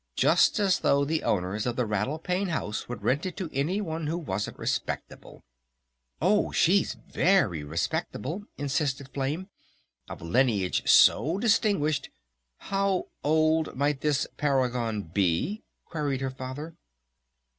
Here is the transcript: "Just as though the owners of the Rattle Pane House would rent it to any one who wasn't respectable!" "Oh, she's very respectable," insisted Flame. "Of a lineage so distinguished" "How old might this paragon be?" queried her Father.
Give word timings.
"Just 0.15 0.57
as 0.57 0.79
though 0.79 1.05
the 1.05 1.21
owners 1.21 1.67
of 1.67 1.75
the 1.75 1.85
Rattle 1.85 2.17
Pane 2.17 2.47
House 2.47 2.89
would 2.89 3.03
rent 3.03 3.23
it 3.27 3.37
to 3.37 3.51
any 3.53 3.79
one 3.81 4.07
who 4.07 4.17
wasn't 4.17 4.57
respectable!" 4.57 5.43
"Oh, 6.19 6.51
she's 6.51 6.95
very 7.07 7.63
respectable," 7.63 8.45
insisted 8.57 9.09
Flame. 9.09 9.49
"Of 10.09 10.21
a 10.21 10.25
lineage 10.25 10.89
so 10.89 11.37
distinguished" 11.37 12.09
"How 12.71 13.09
old 13.23 13.75
might 13.75 14.01
this 14.01 14.25
paragon 14.37 15.03
be?" 15.03 15.61
queried 15.85 16.21
her 16.21 16.31
Father. 16.31 16.73